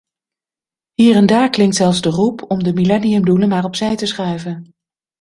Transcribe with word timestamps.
Hier 0.95 1.15
en 1.15 1.25
daar 1.25 1.49
klinkt 1.49 1.75
zelfs 1.75 2.01
de 2.01 2.09
roep 2.09 2.45
om 2.51 2.63
de 2.63 2.73
millenniumdoelen 2.73 3.49
maar 3.49 3.65
opzij 3.65 3.95
te 3.95 4.05
schuiven. 4.05 4.73